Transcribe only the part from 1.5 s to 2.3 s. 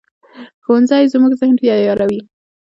تیاروي